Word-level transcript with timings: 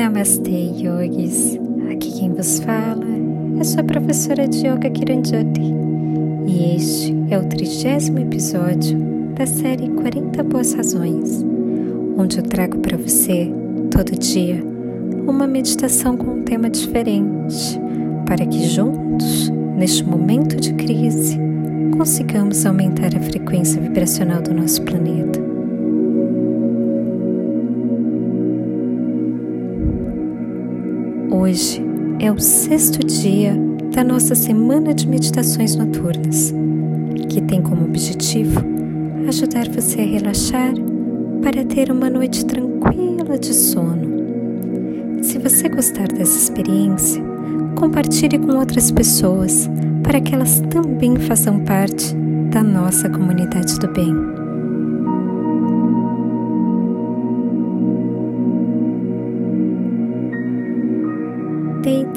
Namastê, 0.00 0.72
yogis. 0.82 1.60
Aqui 1.92 2.10
quem 2.10 2.32
vos 2.32 2.58
fala 2.60 3.04
é 3.60 3.62
sua 3.62 3.84
professora 3.84 4.48
de 4.48 4.66
yoga 4.66 4.88
Kiranjoti. 4.88 5.74
E 6.46 6.74
este 6.74 7.14
é 7.28 7.38
o 7.38 7.44
trigésimo 7.44 8.18
episódio 8.20 8.98
da 9.36 9.44
série 9.44 9.90
40 9.90 10.42
Boas 10.44 10.72
Razões, 10.72 11.44
onde 12.16 12.38
eu 12.38 12.42
trago 12.42 12.78
para 12.78 12.96
você, 12.96 13.52
todo 13.90 14.18
dia, 14.18 14.64
uma 15.28 15.46
meditação 15.46 16.16
com 16.16 16.30
um 16.30 16.44
tema 16.44 16.70
diferente, 16.70 17.78
para 18.24 18.46
que 18.46 18.66
juntos, 18.70 19.50
neste 19.76 20.02
momento 20.02 20.56
de 20.56 20.72
crise, 20.72 21.38
consigamos 21.94 22.64
aumentar 22.64 23.14
a 23.14 23.20
frequência 23.20 23.78
vibracional 23.78 24.40
do 24.40 24.54
nosso 24.54 24.80
planeta. 24.80 25.49
Hoje 31.40 31.82
é 32.20 32.30
o 32.30 32.38
sexto 32.38 32.98
dia 32.98 33.54
da 33.94 34.04
nossa 34.04 34.34
semana 34.34 34.92
de 34.92 35.08
meditações 35.08 35.74
noturnas, 35.74 36.52
que 37.30 37.40
tem 37.40 37.62
como 37.62 37.86
objetivo 37.86 38.60
ajudar 39.26 39.66
você 39.70 40.02
a 40.02 40.04
relaxar 40.04 40.74
para 41.42 41.64
ter 41.64 41.90
uma 41.90 42.10
noite 42.10 42.44
tranquila 42.44 43.38
de 43.38 43.54
sono. 43.54 45.22
Se 45.22 45.38
você 45.38 45.70
gostar 45.70 46.08
dessa 46.08 46.36
experiência, 46.36 47.22
compartilhe 47.74 48.38
com 48.38 48.58
outras 48.58 48.90
pessoas 48.90 49.66
para 50.02 50.20
que 50.20 50.34
elas 50.34 50.60
também 50.68 51.16
façam 51.16 51.60
parte 51.60 52.14
da 52.50 52.62
nossa 52.62 53.08
comunidade 53.08 53.78
do 53.78 53.88
bem. 53.88 54.39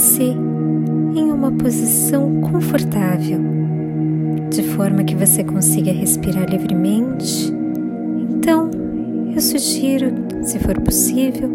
Deite-se 0.04 0.36
em 1.16 1.32
uma 1.32 1.50
posição 1.50 2.42
confortável, 2.42 3.40
de 4.50 4.62
forma 4.62 5.02
que 5.06 5.16
você 5.16 5.46
consiga 5.46 5.94
respirar 5.94 6.50
livremente. 6.50 7.54
Então, 8.30 8.70
eu 9.34 9.40
sugiro, 9.40 10.08
se 10.42 10.60
for 10.60 10.78
possível, 10.82 11.50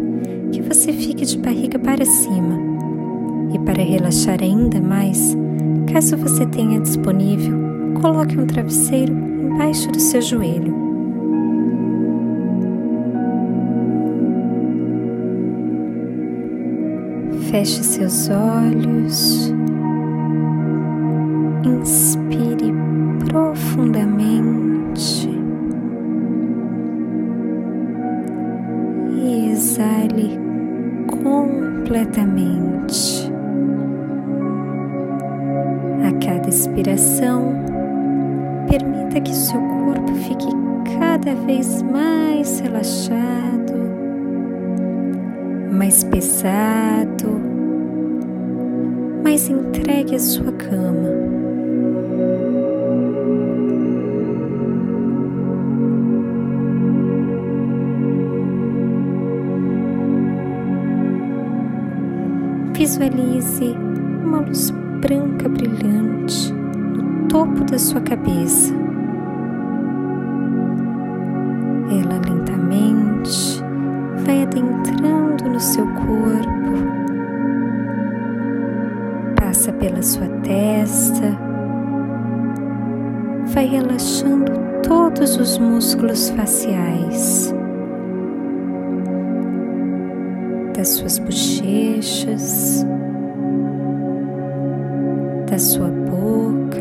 que 0.51 0.63
você 0.63 0.91
fique 0.91 1.25
de 1.25 1.37
barriga 1.37 1.77
para 1.77 2.03
cima. 2.03 2.57
E 3.53 3.59
para 3.59 3.83
relaxar 3.83 4.41
ainda 4.41 4.81
mais, 4.81 5.37
caso 5.93 6.17
você 6.17 6.43
tenha 6.47 6.79
disponível, 6.79 7.55
coloque 8.01 8.35
um 8.35 8.47
travesseiro 8.47 9.13
embaixo 9.13 9.91
do 9.91 9.99
seu 9.99 10.23
joelho. 10.23 10.78
Feche 17.49 17.81
seus 17.81 18.29
olhos, 18.29 19.51
mais 45.71 46.03
pesado, 46.03 47.39
mais 49.23 49.49
entregue 49.49 50.15
à 50.15 50.19
sua 50.19 50.51
cama. 50.51 51.09
Visualize 62.73 63.75
uma 64.23 64.39
luz 64.39 64.71
branca 65.01 65.49
brilhante 65.49 66.53
no 66.53 67.27
topo 67.27 67.63
da 67.65 67.77
sua 67.77 68.01
cabeça. 68.01 68.78
Seu 75.59 75.85
corpo, 75.85 76.73
passa 79.35 79.73
pela 79.73 80.01
sua 80.01 80.27
testa, 80.41 81.37
vai 83.53 83.65
relaxando 83.65 84.51
todos 84.87 85.35
os 85.37 85.57
músculos 85.57 86.29
faciais, 86.29 87.53
das 90.75 90.87
suas 90.87 91.19
bochechas, 91.19 92.85
da 95.49 95.59
sua 95.59 95.89
boca 95.89 96.79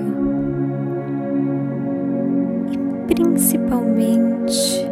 e 2.70 2.78
principalmente 3.12 4.88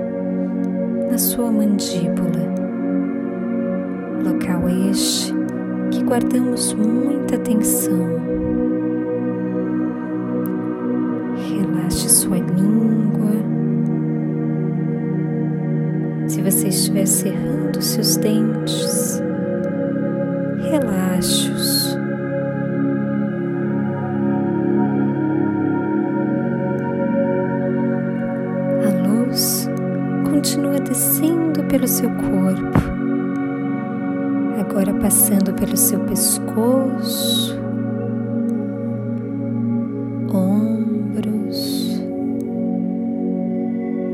na 1.08 1.18
sua 1.18 1.52
mandíbula, 1.52 2.55
guardamos 6.06 6.72
muita 6.72 7.34
atenção. 7.34 8.06
Relaxe 11.36 12.08
sua 12.08 12.38
língua. 12.38 13.32
Se 16.28 16.40
você 16.42 16.68
estiver 16.68 17.06
cerrando 17.06 17.82
seus 17.82 18.16
dentes, 18.16 19.20
relaxe-os. 20.70 21.96
A 28.84 29.08
luz 29.08 29.68
continua 30.30 30.78
descendo 30.78 31.64
pelo 31.64 31.88
seu 31.88 32.10
corpo, 32.10 32.78
agora 34.60 34.94
passando 34.94 35.45
pelo 35.58 35.76
seu 35.76 36.00
pescoço, 36.00 37.58
ombros. 40.32 42.00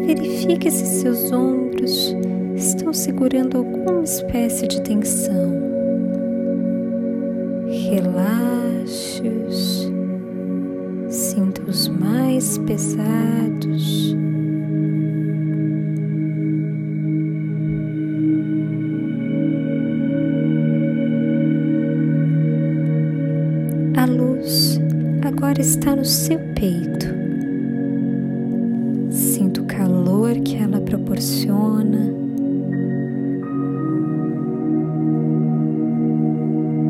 Verifique 0.07 0.71
se 0.71 1.01
seus 1.01 1.33
ombros 1.33 2.15
estão 2.55 2.93
segurando 2.93 3.59
alguma 3.59 4.03
espécie 4.03 4.69
de 4.69 4.81
tensão. 4.83 5.61
Relaxe-os, 7.91 9.13
sinta-os 11.09 11.89
mais 11.89 12.59
pesados. 12.59 14.12
Agora 25.53 25.61
está 25.61 25.95
no 25.95 26.05
seu 26.05 26.39
peito. 26.55 27.07
Sinta 29.11 29.61
o 29.61 29.65
calor 29.67 30.35
que 30.41 30.57
ela 30.57 30.81
proporciona. 30.81 32.11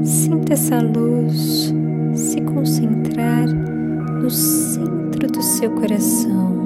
Sinta 0.05 0.53
essa 0.53 0.81
luz 0.81 1.75
se 2.15 2.41
concentrar 2.43 3.49
no 3.49 4.31
centro 4.31 5.27
do 5.27 5.43
seu 5.43 5.71
coração. 5.73 6.62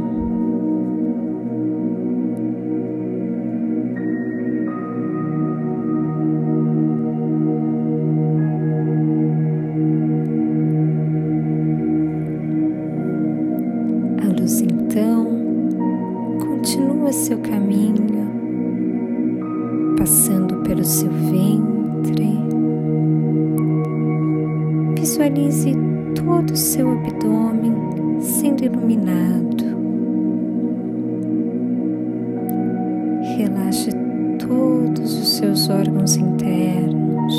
Seus 35.36 35.68
órgãos 35.68 36.16
internos. 36.16 37.34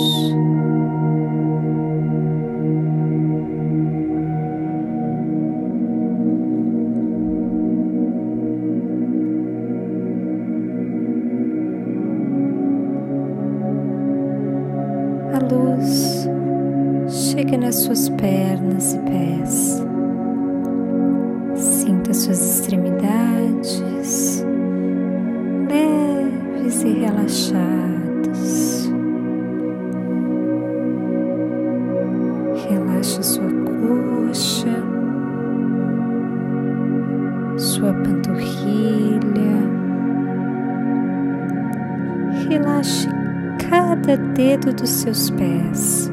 A 15.34 15.40
luz 15.52 16.30
chega 17.10 17.58
nas 17.58 17.78
suas 17.78 18.10
pernas 18.10 18.94
e 18.94 19.00
pés. 19.00 19.84
Sinta 21.56 22.14
suas 22.14 22.60
extremidades 22.60 24.47
leves 26.68 26.84
e 26.84 26.94
relaxadas. 26.94 28.92
Relaxe 32.70 33.24
sua 33.24 33.50
coxa, 33.50 34.84
sua 37.58 37.94
panturrilha. 37.94 39.18
Relaxe 42.50 43.08
cada 43.70 44.18
dedo 44.18 44.74
dos 44.74 44.90
seus 44.90 45.30
pés. 45.32 46.12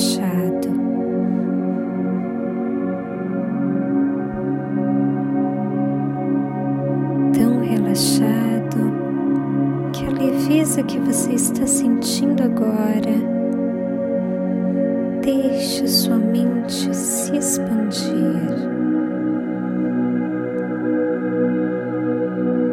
Relaxado. 0.00 0.70
Tão 7.32 7.60
relaxado 7.60 8.92
que 9.92 10.06
a 10.06 10.10
leveza 10.10 10.82
que 10.82 10.98
você 11.00 11.32
está 11.32 11.66
sentindo 11.66 12.42
agora 12.42 13.12
deixa 15.22 15.86
sua 15.86 16.16
mente 16.16 16.94
se 16.94 17.36
expandir. 17.36 18.40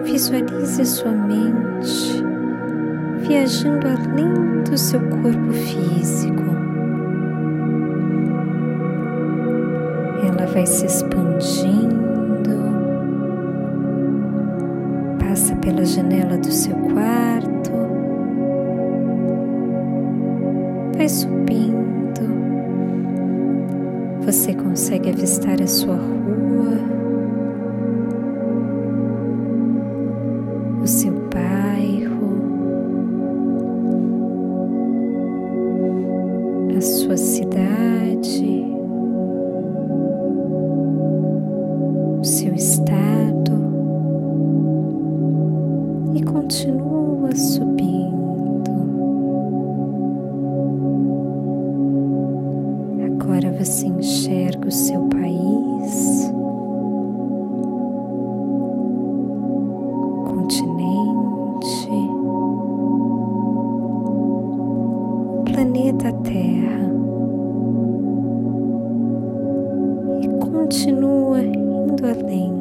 Visualize 0.04 0.86
sua 0.86 1.12
mente 1.12 2.24
viajando 3.28 3.86
além 3.88 4.64
do 4.64 4.78
seu 4.78 5.02
corpo 5.02 5.52
físico. 5.52 6.77
Ela 10.38 10.46
vai 10.46 10.68
se 10.68 10.86
expandindo, 10.86 11.98
passa 15.18 15.56
pela 15.56 15.84
janela 15.84 16.38
do 16.38 16.52
seu 16.52 16.76
quarto, 16.76 17.72
vai 20.96 21.10
subindo. 21.10 22.22
Você 24.28 24.54
consegue 24.54 25.10
avistar 25.10 25.60
a 25.60 25.66
sua 25.66 25.96
rua. 25.96 27.07
Agora 53.28 53.52
você 53.52 53.88
enxerga 53.88 54.70
o 54.70 54.72
seu 54.72 55.02
país. 55.10 56.32
continente, 60.24 61.90
planeta 65.52 66.14
Terra 66.24 66.90
e 70.22 70.28
continua 70.40 71.42
indo 71.42 72.06
além. 72.06 72.54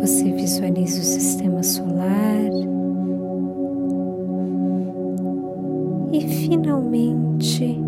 Você 0.00 0.32
visualiza 0.32 1.00
o 1.00 1.04
sistema 1.04 1.62
solar 1.62 2.69
finalmente 6.50 7.80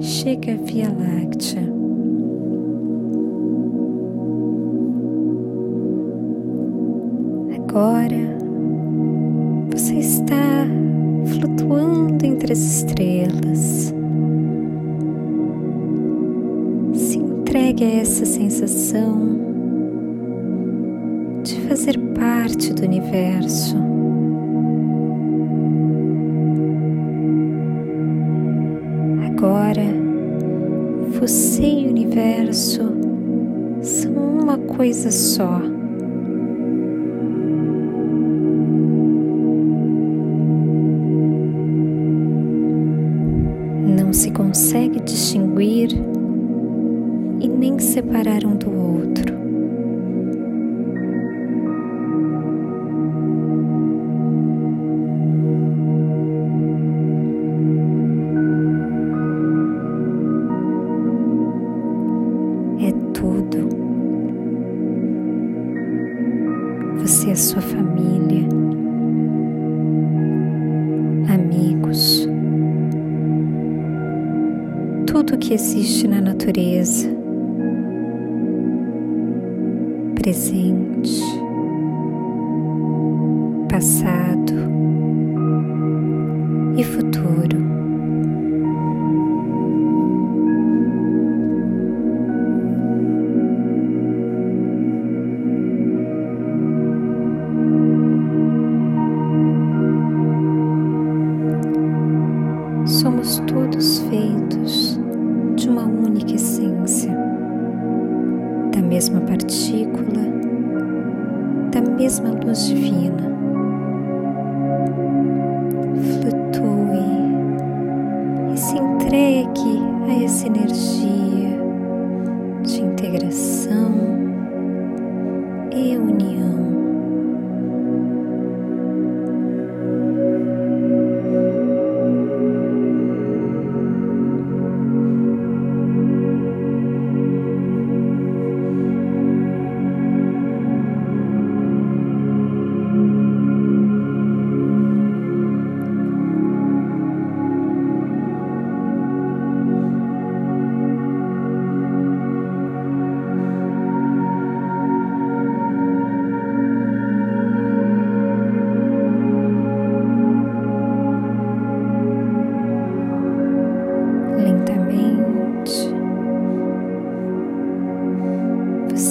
chega 0.00 0.52
a 0.52 0.56
Via 0.56 0.86
Láctea. 0.86 1.62
Agora 7.56 8.38
você 9.72 9.94
está 9.94 10.64
flutuando 11.26 12.24
entre 12.24 12.52
as 12.52 12.60
estrelas. 12.60 13.92
Se 16.94 17.18
entregue 17.18 17.82
a 17.82 17.94
essa 17.96 18.24
sensação 18.24 19.18
de 21.42 21.60
fazer 21.62 21.98
parte 22.14 22.72
do 22.72 22.84
universo. 22.84 23.87
Você 31.18 31.62
e 31.62 31.86
o 31.86 31.90
universo 31.90 32.80
são 33.82 34.12
uma 34.12 34.56
coisa 34.56 35.10
só. 35.10 35.60
não 44.08 44.12
se 44.12 44.30
consegue 44.30 45.00
distinguir 45.00 45.90
e 47.40 47.48
nem 47.48 47.78
separar 47.78 48.44
um 48.44 48.56
do 48.56 48.70
outro. 48.70 49.47
Você 67.08 67.30
é 67.30 67.34
sua 67.34 67.62
família, 67.62 68.46
amigos 71.32 72.28
tudo 75.06 75.38
que 75.38 75.54
existe 75.54 76.06
na 76.06 76.20
natureza, 76.20 77.08
presente, 80.16 81.22
passado 83.70 84.27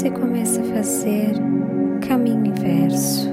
você 0.07 0.11
começa 0.11 0.61
a 0.61 0.63
fazer 0.63 1.33
caminho 2.07 2.45
inverso. 2.45 3.29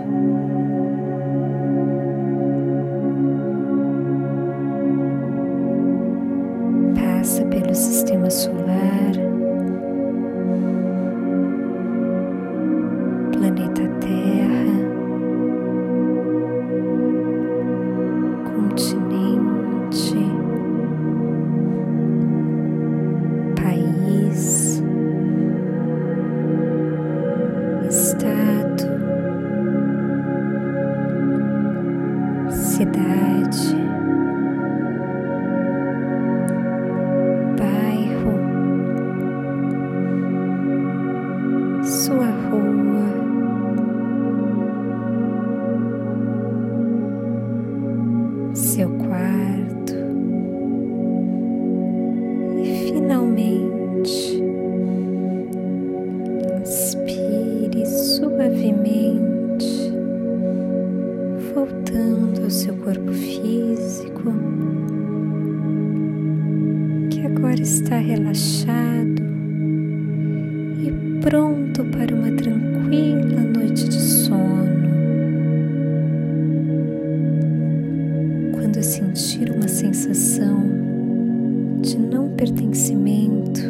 Passa 6.95 7.45
pelo 7.47 7.75
sistema 7.75 8.29
solar, 8.29 9.13
planeta 13.33 13.89
Terra, 14.01 14.75
continente. 18.53 19.34
Relaxado 68.55 69.23
e 70.79 71.21
pronto 71.21 71.85
para 71.87 72.15
uma 72.15 72.31
tranquila 72.31 73.41
noite 73.43 73.89
de 73.89 74.01
sono. 74.01 74.55
quando 78.53 78.83
sentir 78.83 79.51
uma 79.51 79.69
sensação 79.69 80.65
de 81.81 81.99
não 81.99 82.29
pertencimento, 82.31 83.61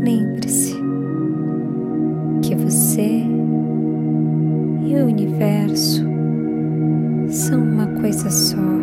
lembre-se 0.00 0.76
que 2.42 2.54
você 2.54 3.22
e 4.86 4.94
o 4.94 5.06
universo 5.06 6.04
são 7.28 7.62
uma 7.62 7.86
coisa 8.00 8.30
só. 8.30 8.75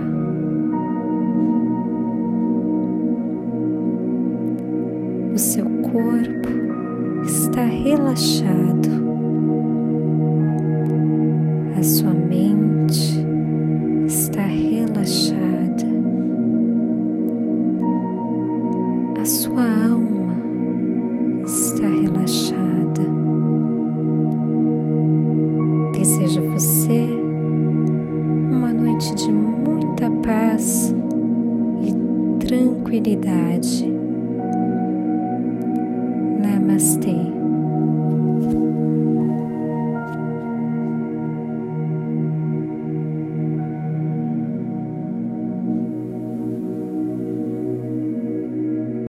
Corpo 5.93 6.49
está 7.23 7.65
relaxado, 7.65 8.89
a 11.77 11.83
sua 11.83 12.11
mente 12.11 13.23
está 14.07 14.41
relaxada, 14.41 15.85
a 19.21 19.25
sua 19.25 19.61
alma 19.87 20.35
está 21.45 21.87
relaxada. 21.87 23.03
Desejo 25.93 26.39
a 26.39 26.53
você 26.53 27.07
uma 28.51 28.73
noite 28.73 29.13
de 29.13 29.31
muita 29.31 30.09
paz 30.23 30.91
e 31.83 32.47
tranquilidade. 32.47 33.92